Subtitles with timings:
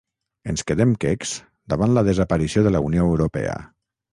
[0.53, 1.35] Ens quedem quecs
[1.73, 3.55] davant la desaparició de la Unió Europea.